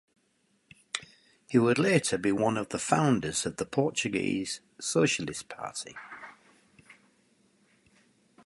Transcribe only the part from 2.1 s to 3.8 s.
be one of the founders of the